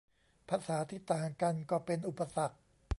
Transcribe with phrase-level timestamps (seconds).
[0.49, 2.55] ภาษาที่ต่างกันก็เป็นอุปสรรค